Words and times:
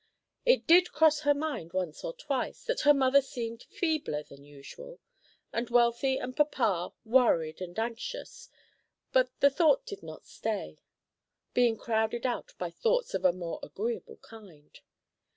It 0.47 0.65
did 0.65 0.91
cross 0.93 1.19
her 1.19 1.33
mind 1.35 1.73
once 1.73 2.03
or 2.03 2.15
twice 2.15 2.63
that 2.63 2.79
her 2.79 2.91
mother 2.95 3.21
seemed 3.21 3.67
feebler 3.69 4.23
than 4.23 4.43
usual, 4.43 4.99
and 5.53 5.69
Wealthy 5.69 6.17
and 6.17 6.35
papa 6.35 6.93
worried 7.05 7.61
and 7.61 7.77
anxious, 7.77 8.49
but 9.13 9.29
the 9.41 9.51
thought 9.51 9.85
did 9.85 10.01
not 10.01 10.25
stay, 10.25 10.79
being 11.53 11.77
crowded 11.77 12.25
out 12.25 12.55
by 12.57 12.71
thoughts 12.71 13.13
of 13.13 13.23
a 13.25 13.31
more 13.31 13.59
agreeable 13.61 14.17
kind. 14.23 14.79